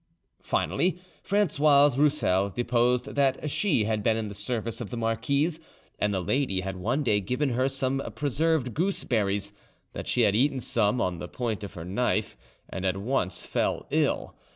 Finally, 0.41 0.99
Francoise 1.21 1.95
Roussel 1.95 2.49
deposed 2.49 3.05
that 3.13 3.51
she 3.51 3.83
had 3.83 4.01
been 4.01 4.17
in 4.17 4.29
the 4.29 4.33
service 4.33 4.81
of 4.81 4.89
the 4.89 4.97
marquise, 4.97 5.59
and 5.99 6.11
the 6.11 6.19
lady 6.23 6.61
had 6.61 6.75
one 6.75 7.03
day 7.03 7.19
given 7.21 7.49
her 7.49 7.69
some 7.69 8.01
preserved 8.15 8.73
gooseberries; 8.73 9.53
that 9.93 10.07
she 10.07 10.21
had 10.21 10.35
eaten 10.35 10.59
some 10.59 10.99
on 10.99 11.19
the 11.19 11.27
point 11.27 11.63
of 11.63 11.73
her 11.75 11.85
knife, 11.85 12.35
and 12.67 12.83
at 12.83 12.97
once 12.97 13.45
felt 13.45 13.85
ill. 13.91 14.35